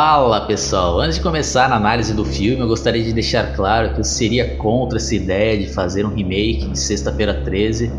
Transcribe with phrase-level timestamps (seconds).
[0.00, 4.00] Fala pessoal, antes de começar a análise do filme, eu gostaria de deixar claro que
[4.00, 7.90] eu seria contra essa ideia de fazer um remake de Sexta-feira 13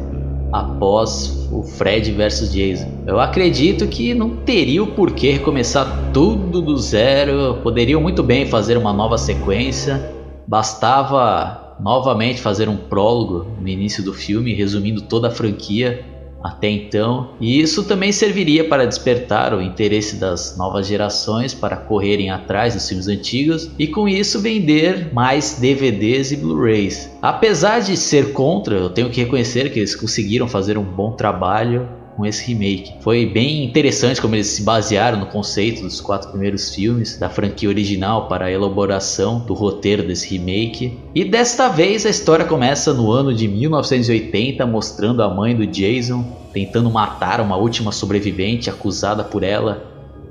[0.49, 2.87] após o Fred vs Jason.
[3.05, 8.77] Eu acredito que não teria o porquê recomeçar tudo do zero, poderiam muito bem fazer
[8.77, 10.01] uma nova sequência,
[10.47, 16.01] bastava novamente fazer um prólogo no início do filme resumindo toda a franquia
[16.43, 22.29] até então, e isso também serviria para despertar o interesse das novas gerações para correrem
[22.29, 27.09] atrás dos filmes antigos e com isso vender mais DVDs e Blu-rays.
[27.21, 31.98] Apesar de ser contra, eu tenho que reconhecer que eles conseguiram fazer um bom trabalho
[32.19, 32.95] com esse remake.
[32.99, 37.69] Foi bem interessante como eles se basearam no conceito dos quatro primeiros filmes da franquia
[37.69, 40.99] original para a elaboração do roteiro desse remake.
[41.15, 46.25] E desta vez a história começa no ano de 1980, mostrando a mãe do Jason
[46.51, 49.88] tentando matar uma última sobrevivente acusada por ela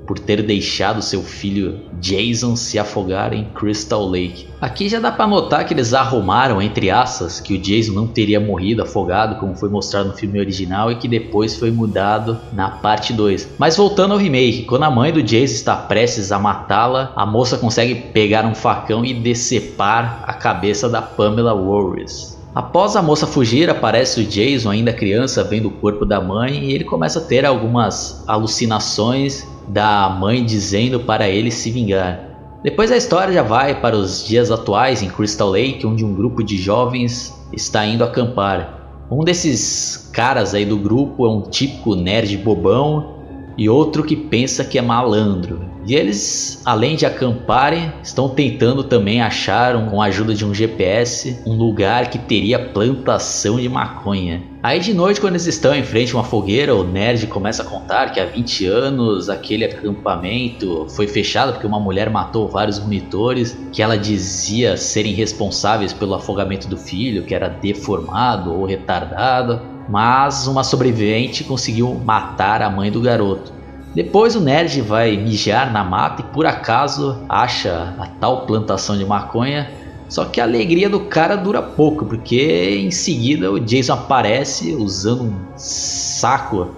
[0.09, 4.47] por ter deixado seu filho Jason se afogar em Crystal Lake.
[4.59, 8.39] Aqui já dá para notar que eles arrumaram entre aspas que o Jason não teria
[8.39, 13.13] morrido afogado como foi mostrado no filme original e que depois foi mudado na parte
[13.13, 13.49] 2.
[13.59, 17.59] Mas voltando ao remake, quando a mãe do Jason está prestes a matá-la, a moça
[17.59, 22.38] consegue pegar um facão e decepar a cabeça da Pamela Warris.
[22.59, 26.73] Após a moça fugir, aparece o Jason, ainda criança, vendo o corpo da mãe e
[26.73, 32.19] ele começa a ter algumas alucinações da mãe dizendo para ele se vingar.
[32.61, 36.43] Depois a história já vai para os dias atuais em Crystal Lake, onde um grupo
[36.43, 39.05] de jovens está indo acampar.
[39.09, 43.18] Um desses caras aí do grupo é um típico nerd bobão
[43.59, 45.67] e outro que pensa que é malandro.
[45.85, 51.41] E eles, além de acamparem, estão tentando também achar, com a ajuda de um GPS,
[51.45, 54.41] um lugar que teria plantação de maconha.
[54.63, 57.65] Aí de noite, quando eles estão em frente a uma fogueira, o nerd começa a
[57.65, 63.57] contar que há 20 anos aquele acampamento foi fechado porque uma mulher matou vários monitores,
[63.73, 70.45] que ela dizia serem responsáveis pelo afogamento do filho, que era deformado ou retardado mas
[70.45, 73.51] uma sobrevivente conseguiu matar a mãe do garoto.
[73.95, 79.03] Depois o nerd vai mijar na mata e por acaso acha a tal plantação de
[79.03, 79.71] maconha.
[80.07, 85.23] Só que a alegria do cara dura pouco, porque em seguida o Jason aparece usando
[85.23, 86.69] um saco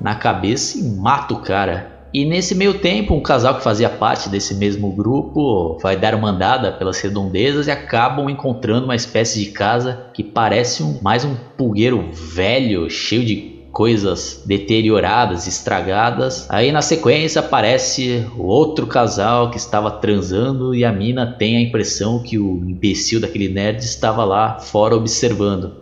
[0.00, 1.99] na cabeça e mata o cara.
[2.12, 6.30] E nesse meio tempo, um casal que fazia parte desse mesmo grupo vai dar uma
[6.30, 11.36] andada pelas redondezas e acabam encontrando uma espécie de casa que parece um, mais um
[11.56, 16.46] pulgueiro velho, cheio de coisas deterioradas, estragadas.
[16.50, 22.22] Aí na sequência aparece outro casal que estava transando e a mina tem a impressão
[22.22, 25.79] que o imbecil daquele nerd estava lá fora observando.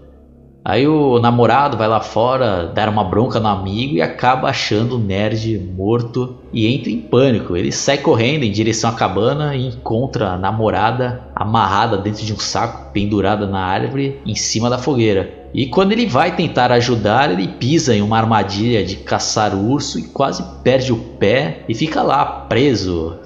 [0.69, 4.99] Aí o namorado vai lá fora dar uma bronca no amigo e acaba achando o
[4.99, 7.57] nerd morto e entra em pânico.
[7.57, 12.39] Ele sai correndo em direção à cabana e encontra a namorada amarrada dentro de um
[12.39, 15.49] saco, pendurada na árvore em cima da fogueira.
[15.55, 20.03] E quando ele vai tentar ajudar, ele pisa em uma armadilha de caçar urso e
[20.09, 23.17] quase perde o pé e fica lá preso,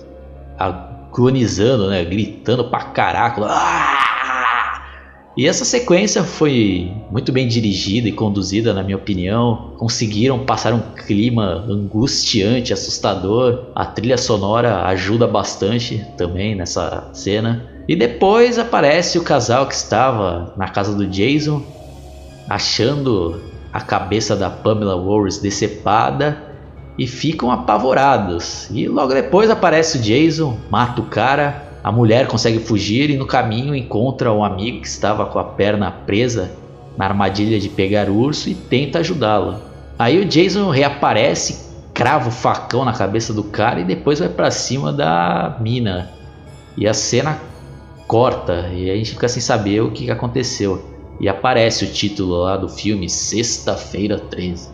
[0.56, 3.44] agonizando, né, gritando pra caraca.
[3.46, 4.21] Ah!
[5.34, 9.72] E essa sequência foi muito bem dirigida e conduzida, na minha opinião.
[9.78, 13.68] Conseguiram passar um clima angustiante, assustador.
[13.74, 17.66] A trilha sonora ajuda bastante também nessa cena.
[17.88, 21.62] E depois aparece o casal que estava na casa do Jason,
[22.48, 23.40] achando
[23.72, 26.42] a cabeça da Pamela Warris decepada
[26.98, 28.68] e ficam apavorados.
[28.70, 33.26] E logo depois aparece o Jason, mata o cara a mulher consegue fugir e no
[33.26, 36.52] caminho encontra um amigo que estava com a perna presa
[36.96, 39.56] na armadilha de pegar o urso e tenta ajudá-lo.
[39.98, 44.50] Aí o Jason reaparece, crava o facão na cabeça do cara e depois vai para
[44.50, 46.10] cima da mina.
[46.76, 47.38] E a cena
[48.06, 50.90] corta e a gente fica sem saber o que aconteceu.
[51.20, 54.70] E aparece o título lá do filme Sexta-feira 13.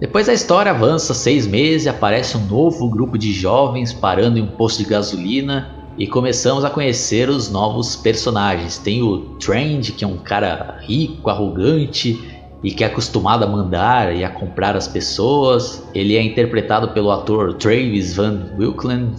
[0.00, 4.42] Depois a história avança seis meses e aparece um novo grupo de jovens parando em
[4.42, 8.78] um posto de gasolina e começamos a conhecer os novos personagens.
[8.78, 12.18] Tem o Trend, que é um cara rico, arrogante
[12.62, 15.86] e que é acostumado a mandar e a comprar as pessoas.
[15.94, 19.12] Ele é interpretado pelo ator Travis Van Wilkland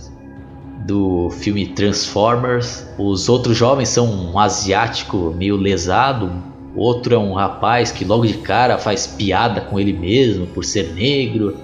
[0.88, 2.88] do filme Transformers.
[2.98, 6.32] Os outros jovens são um asiático meio lesado,
[6.76, 10.94] outro é um rapaz que logo de cara faz piada com ele mesmo por ser
[10.94, 11.56] negro.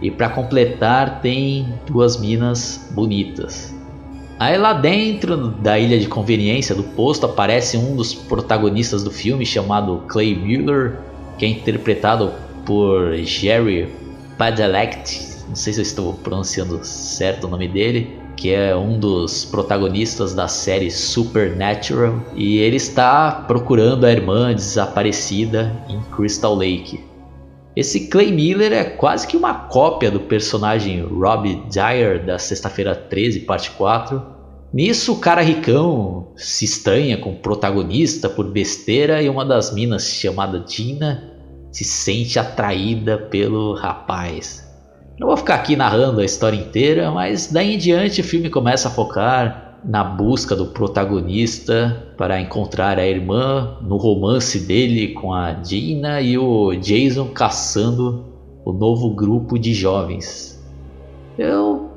[0.00, 3.74] E para completar tem duas minas bonitas.
[4.38, 9.46] Aí lá dentro da ilha de conveniência do posto aparece um dos protagonistas do filme
[9.46, 10.98] chamado Clay Mueller,
[11.38, 12.32] que é interpretado
[12.66, 13.88] por Jerry
[14.36, 15.34] Padalecki.
[15.48, 18.18] Não sei se eu estou pronunciando certo o nome dele.
[18.36, 25.72] que é um dos protagonistas da série Supernatural, e ele está procurando a irmã desaparecida
[25.88, 27.00] em Crystal Lake.
[27.76, 33.40] Esse Clay Miller é quase que uma cópia do personagem Rob Dyer da Sexta-feira 13,
[33.40, 34.22] parte 4.
[34.72, 40.08] Nisso, o cara ricão se estranha com o protagonista por besteira e uma das minas,
[40.08, 41.32] chamada Gina,
[41.72, 44.64] se sente atraída pelo rapaz.
[45.18, 48.88] Não vou ficar aqui narrando a história inteira, mas daí em diante o filme começa
[48.88, 55.52] a focar na busca do protagonista para encontrar a irmã, no romance dele com a
[55.52, 58.24] Dina e o Jason caçando
[58.64, 60.64] o novo grupo de jovens.
[61.36, 61.90] Eu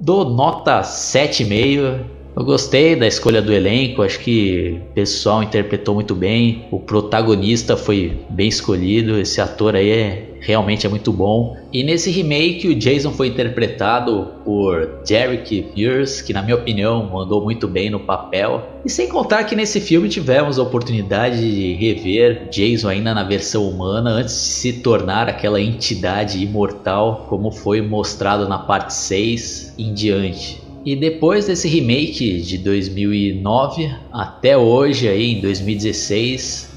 [0.00, 6.14] dou nota 7,5 eu gostei da escolha do elenco, acho que o pessoal interpretou muito
[6.14, 11.56] bem, o protagonista foi bem escolhido, esse ator aí é, realmente é muito bom.
[11.72, 17.42] E nesse remake o Jason foi interpretado por Derek Pierce, que na minha opinião mandou
[17.42, 18.62] muito bem no papel.
[18.84, 23.68] E sem contar que nesse filme tivemos a oportunidade de rever Jason ainda na versão
[23.68, 29.92] humana antes de se tornar aquela entidade imortal como foi mostrado na parte 6 em
[29.92, 30.69] diante.
[30.84, 36.70] E depois desse remake de 2009 até hoje aí em 2016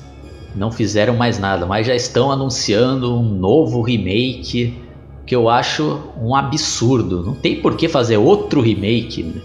[0.56, 4.78] não fizeram mais nada, mas já estão anunciando um novo remake
[5.26, 7.24] que eu acho um absurdo.
[7.24, 9.24] Não tem por que fazer outro remake.
[9.24, 9.42] Né?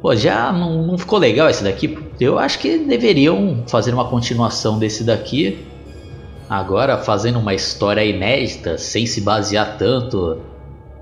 [0.00, 1.98] Pô, já não, não ficou legal esse daqui?
[2.20, 5.58] Eu acho que deveriam fazer uma continuação desse daqui.
[6.48, 10.38] Agora fazendo uma história inédita, sem se basear tanto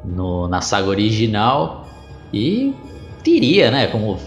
[0.02, 1.83] no, na saga original
[2.34, 2.74] e
[3.22, 4.18] teria, né, como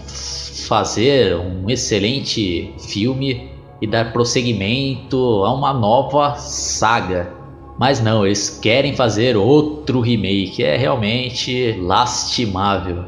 [0.66, 3.50] fazer um excelente filme
[3.80, 7.32] e dar prosseguimento a uma nova saga.
[7.78, 13.04] Mas não, eles querem fazer outro remake, é realmente lastimável.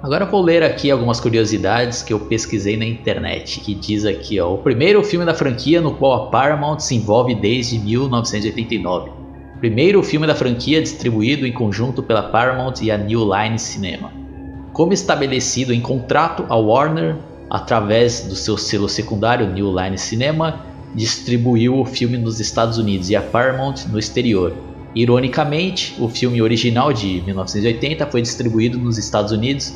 [0.00, 4.54] Agora vou ler aqui algumas curiosidades que eu pesquisei na internet, que diz aqui, ó,
[4.54, 9.10] o primeiro filme da franquia no qual a Paramount se envolve desde 1989.
[9.60, 14.21] Primeiro filme da franquia distribuído em conjunto pela Paramount e a New Line Cinema.
[14.72, 17.16] Como estabelecido em contrato, a Warner,
[17.50, 20.64] através do seu selo secundário New Line Cinema,
[20.94, 24.54] distribuiu o filme nos Estados Unidos e a Paramount no exterior.
[24.94, 29.74] Ironicamente, o filme original de 1980 foi distribuído nos Estados Unidos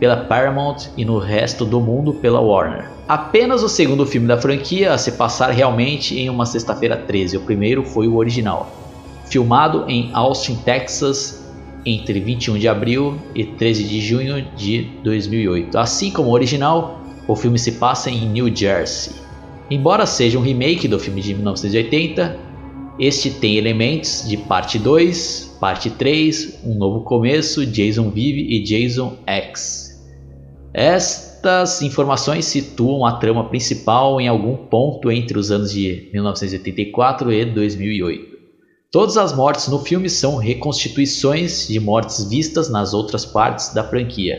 [0.00, 2.88] pela Paramount e no resto do mundo pela Warner.
[3.06, 7.40] Apenas o segundo filme da franquia a se passar realmente em uma sexta-feira 13, o
[7.40, 8.70] primeiro foi o original.
[9.26, 11.47] Filmado em Austin, Texas,
[11.88, 15.76] entre 21 de abril e 13 de junho de 2008.
[15.78, 19.14] Assim como o original, o filme se passa em New Jersey.
[19.70, 22.38] Embora seja um remake do filme de 1980,
[22.98, 29.16] este tem elementos de parte 2, parte 3, um novo começo, Jason Vive e Jason
[29.26, 29.88] X.
[30.74, 37.44] Estas informações situam a trama principal em algum ponto entre os anos de 1984 e
[37.44, 38.27] 2008.
[38.90, 44.38] Todas as mortes no filme são reconstituições de mortes vistas nas outras partes da franquia.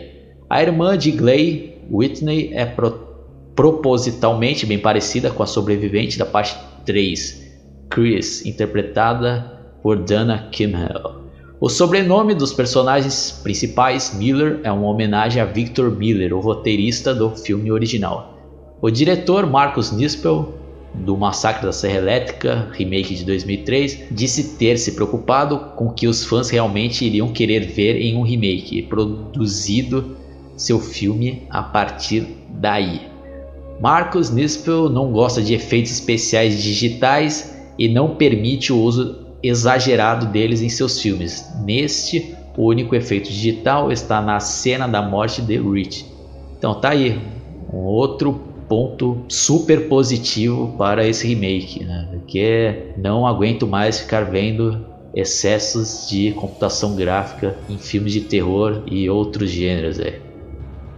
[0.50, 3.08] A irmã de Glay, Whitney, é pro
[3.56, 7.46] propositalmente bem parecida com a sobrevivente da parte 3,
[7.92, 11.26] Chris, interpretada por Dana Kimmel.
[11.62, 17.30] O sobrenome dos personagens principais, Miller, é uma homenagem a Victor Miller, o roteirista do
[17.36, 18.36] filme original.
[18.82, 20.59] O diretor Marcus Nispel
[20.94, 26.08] do Massacre da Serra Elétrica, remake de 2003, disse ter se preocupado com o que
[26.08, 30.18] os fãs realmente iriam querer ver em um remake, produzido
[30.58, 33.02] seu filme a partir daí.
[33.80, 40.62] Marcos Nispel não gosta de efeitos especiais digitais e não permite o uso exagerado deles
[40.62, 41.46] em seus filmes.
[41.64, 46.06] Neste, o único efeito digital está na cena da morte de Rich.
[46.58, 47.18] Então tá aí,
[47.72, 52.08] um outro ponto super positivo para esse remake, né?
[52.12, 59.10] Porque não aguento mais ficar vendo excessos de computação gráfica em filmes de terror e
[59.10, 60.00] outros gêneros.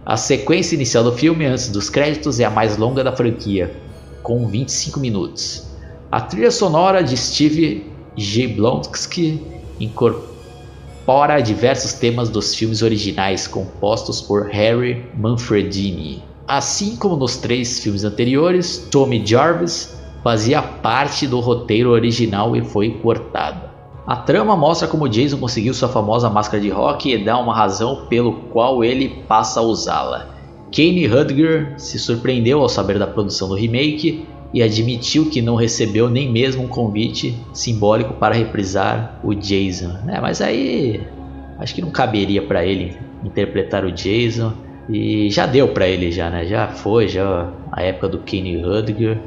[0.04, 3.74] A sequência inicial do filme, antes dos créditos, é a mais longa da franquia,
[4.22, 5.66] com 25 minutos.
[6.10, 8.48] A trilha sonora de Steve G.
[8.48, 9.40] Blonsky
[9.80, 16.31] incorpora diversos temas dos filmes originais compostos por Harry Manfredini.
[16.46, 22.90] Assim como nos três filmes anteriores, Tommy Jarvis fazia parte do roteiro original e foi
[23.02, 23.70] cortado.
[24.06, 28.06] A trama mostra como Jason conseguiu sua famosa máscara de rock e dá uma razão
[28.08, 30.28] pelo qual ele passa a usá-la.
[30.74, 36.10] Kane Hudger se surpreendeu ao saber da produção do remake e admitiu que não recebeu
[36.10, 39.96] nem mesmo um convite simbólico para reprisar o Jason.
[40.08, 41.06] É, mas aí
[41.58, 44.52] acho que não caberia para ele interpretar o Jason.
[44.92, 46.44] E já deu para ele já, né?
[46.44, 49.18] Já foi, já a época do Kenny Rudiger.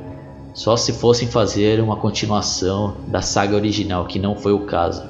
[0.54, 5.04] Só se fossem fazer uma continuação da saga original, que não foi o caso.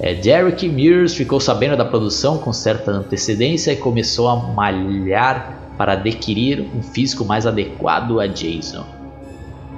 [0.00, 5.92] É, Derek Mears ficou sabendo da produção com certa antecedência e começou a malhar para
[5.92, 8.84] adquirir um físico mais adequado a Jason.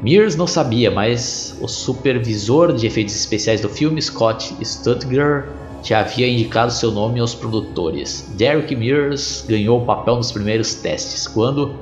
[0.03, 5.47] Mears não sabia, mas o supervisor de efeitos especiais do filme, Scott Stuttgart,
[5.83, 8.33] já havia indicado seu nome aos produtores.
[8.37, 11.75] Derek Mears ganhou o papel nos primeiros testes, quando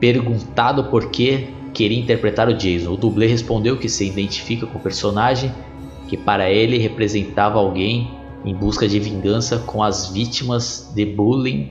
[0.00, 2.92] perguntado por que queria interpretar o Jason.
[2.92, 5.52] O dublê respondeu que se identifica com o personagem,
[6.08, 8.10] que para ele representava alguém
[8.44, 11.70] em busca de vingança com as vítimas de bullying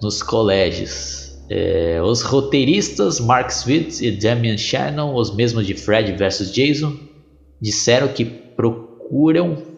[0.00, 1.36] nos colégios.
[1.48, 6.94] É, os roteiristas Mark Swift e Damian Shannon, os mesmos de Fred vs Jason,
[7.60, 9.75] disseram que procuram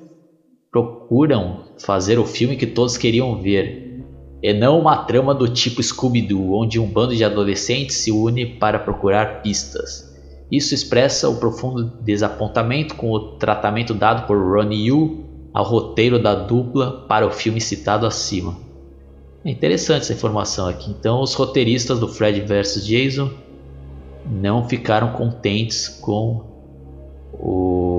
[0.83, 4.05] procuram fazer o filme que todos queriam ver,
[4.41, 8.79] e não uma trama do tipo Scooby-Doo, onde um bando de adolescentes se une para
[8.79, 10.17] procurar pistas.
[10.51, 16.35] Isso expressa o profundo desapontamento com o tratamento dado por Ronnie Yu ao roteiro da
[16.35, 18.57] dupla para o filme citado acima.
[19.45, 20.91] É interessante essa informação aqui.
[20.91, 23.31] Então, os roteiristas do Fred vs Jason
[24.31, 26.45] não ficaram contentes com
[27.33, 27.98] o,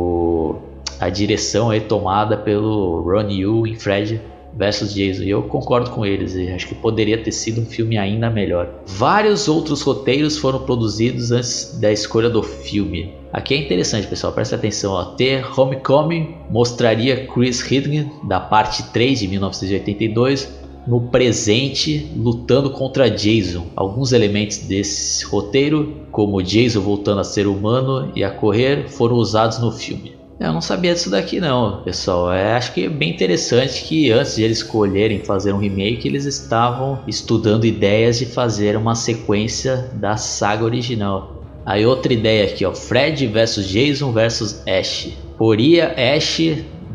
[1.00, 4.22] a direção aí tomada pelo Ron Yu em Fred
[4.54, 5.24] vs Jason.
[5.24, 6.36] E eu concordo com eles.
[6.54, 8.70] acho que poderia ter sido um filme ainda melhor.
[8.86, 13.14] Vários outros roteiros foram produzidos antes da escolha do filme.
[13.32, 14.94] Aqui é interessante, pessoal, presta atenção.
[14.94, 15.06] Ó.
[15.16, 23.68] The Homecoming mostraria Chris Hidden da parte 3 de 1982 no presente lutando contra Jason.
[23.76, 29.60] Alguns elementos desse roteiro, como Jason voltando a ser humano e a correr, foram usados
[29.60, 30.19] no filme.
[30.40, 32.32] Eu não sabia disso daqui não, pessoal.
[32.32, 36.24] É, acho que é bem interessante que antes de eles escolherem fazer um remake, eles
[36.24, 41.44] estavam estudando ideias de fazer uma sequência da saga original.
[41.66, 45.10] Aí outra ideia aqui, ó, Fred versus Jason versus Ash.
[45.38, 46.40] Poria Ash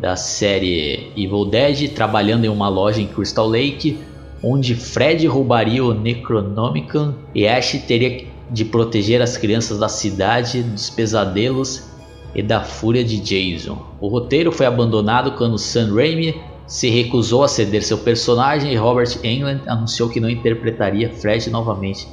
[0.00, 3.98] da série Evil Dead trabalhando em uma loja em Crystal Lake,
[4.42, 10.88] onde Fred roubaria o Necronomicon e Ash teria de proteger as crianças da cidade dos
[10.88, 11.93] pesadelos
[12.34, 13.78] e da fúria de Jason.
[14.00, 16.34] O roteiro foi abandonado quando Sam Raimi
[16.66, 22.08] se recusou a ceder seu personagem e Robert Englund anunciou que não interpretaria Fred novamente.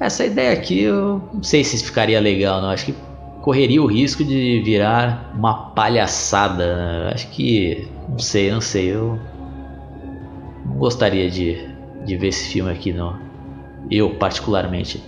[0.00, 2.70] Essa ideia aqui eu não sei se ficaria legal, não.
[2.70, 2.94] Acho que
[3.42, 6.76] correria o risco de virar uma palhaçada.
[6.76, 7.10] Né?
[7.14, 8.94] Acho que não sei, não sei.
[8.94, 9.18] Eu
[10.64, 11.68] não gostaria de,
[12.04, 13.18] de ver esse filme aqui, não.
[13.90, 15.02] Eu particularmente.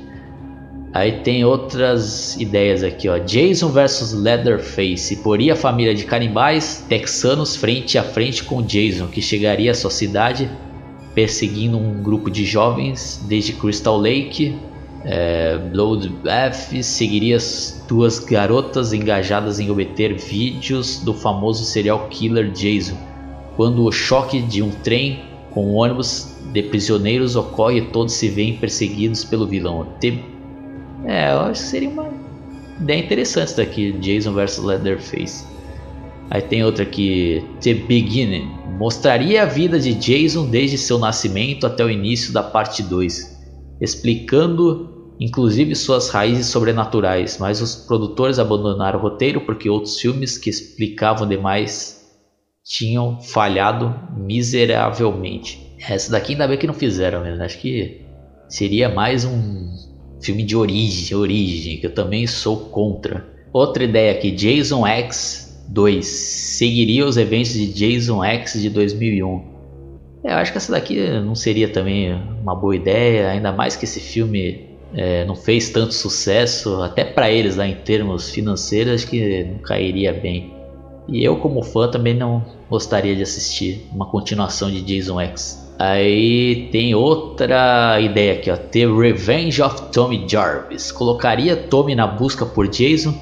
[0.92, 3.16] Aí tem outras ideias aqui, ó.
[3.18, 9.23] Jason vs Leatherface poria a família de canibais texanos frente a frente com Jason, que
[9.23, 10.50] chegaria à sua cidade
[11.14, 14.56] perseguindo um grupo de jovens desde Crystal Lake.
[15.04, 22.99] É, Bloodbath seguiria as duas garotas engajadas em obter vídeos do famoso serial killer Jason,
[23.56, 25.20] quando o choque de um trem
[25.52, 29.87] com um ônibus de prisioneiros ocorre todos se veem perseguidos pelo vilão.
[31.04, 32.11] É, eu acho que seria uma
[32.80, 35.45] ideia interessante isso daqui, Jason vs Leatherface.
[36.30, 38.49] Aí tem outra aqui, The Beginning.
[38.78, 43.37] Mostraria a vida de Jason desde seu nascimento até o início da parte 2,
[43.80, 50.49] explicando inclusive suas raízes sobrenaturais, mas os produtores abandonaram o roteiro porque outros filmes que
[50.49, 52.00] explicavam demais
[52.64, 55.76] tinham falhado miseravelmente.
[55.80, 57.42] Essa daqui ainda bem que não fizeram, mesmo.
[57.42, 58.02] acho que
[58.49, 59.89] seria mais um
[60.21, 63.27] filme de origem, origem, que eu também sou contra.
[63.53, 69.50] Outra ideia aqui, Jason X 2 seguiria os eventos de Jason X de 2001.
[70.23, 72.12] É, eu acho que essa daqui não seria também
[72.43, 77.31] uma boa ideia, ainda mais que esse filme é, não fez tanto sucesso, até para
[77.31, 80.53] eles lá em termos financeiros, acho que não cairia bem.
[81.09, 85.70] E eu, como fã, também não gostaria de assistir uma continuação de Jason X.
[85.81, 88.57] Aí tem outra ideia aqui, ó.
[88.59, 90.93] The Revenge of Tommy Jarvis.
[90.93, 93.15] Colocaria Tommy na busca por Jason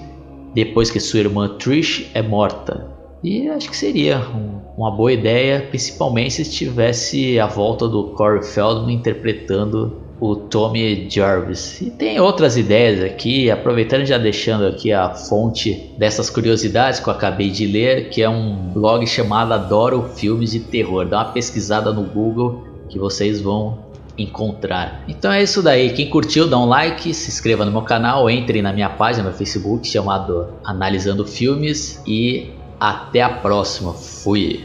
[0.52, 2.90] depois que sua irmã Trish é morta.
[3.22, 8.42] E acho que seria um, uma boa ideia, principalmente se tivesse a volta do Corey
[8.42, 11.80] Feldman interpretando o Tommy Jarvis.
[11.80, 17.12] E tem outras ideias aqui, aproveitando já deixando aqui a fonte dessas curiosidades que eu
[17.12, 21.06] acabei de ler, que é um blog chamado Adoro Filmes de Terror.
[21.06, 23.78] Dá uma pesquisada no Google que vocês vão
[24.16, 25.04] encontrar.
[25.06, 25.92] Então é isso daí.
[25.92, 29.36] Quem curtiu, dá um like, se inscreva no meu canal, entre na minha página no
[29.36, 33.92] Facebook chamado Analisando Filmes e até a próxima.
[33.92, 34.64] Fui.